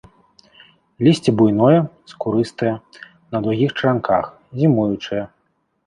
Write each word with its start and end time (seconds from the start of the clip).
Лісце 1.07 1.29
буйное, 1.41 1.79
скурыстае, 2.15 2.73
на 3.37 3.45
даўгіх 3.45 3.69
чаранках, 3.79 4.25
зімуючае. 4.61 5.23